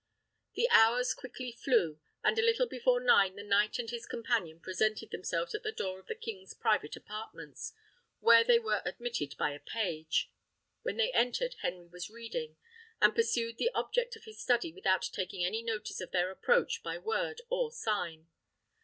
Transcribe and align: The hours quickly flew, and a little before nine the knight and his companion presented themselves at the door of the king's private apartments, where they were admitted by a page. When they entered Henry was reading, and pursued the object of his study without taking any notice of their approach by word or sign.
The 0.55 0.67
hours 0.71 1.13
quickly 1.13 1.51
flew, 1.51 1.99
and 2.23 2.39
a 2.39 2.43
little 2.43 2.65
before 2.65 2.99
nine 2.99 3.35
the 3.35 3.43
knight 3.43 3.77
and 3.77 3.87
his 3.87 4.07
companion 4.07 4.59
presented 4.59 5.11
themselves 5.11 5.53
at 5.53 5.61
the 5.61 5.71
door 5.71 5.99
of 5.99 6.07
the 6.07 6.15
king's 6.15 6.55
private 6.55 6.95
apartments, 6.95 7.73
where 8.19 8.43
they 8.43 8.57
were 8.57 8.81
admitted 8.83 9.37
by 9.37 9.51
a 9.51 9.59
page. 9.59 10.31
When 10.81 10.97
they 10.97 11.11
entered 11.13 11.53
Henry 11.61 11.85
was 11.87 12.09
reading, 12.09 12.57
and 12.99 13.13
pursued 13.13 13.59
the 13.59 13.69
object 13.75 14.15
of 14.15 14.23
his 14.23 14.41
study 14.41 14.73
without 14.73 15.03
taking 15.03 15.45
any 15.45 15.61
notice 15.61 16.01
of 16.01 16.09
their 16.09 16.31
approach 16.31 16.81
by 16.81 16.97
word 16.97 17.41
or 17.51 17.71
sign. 17.71 18.27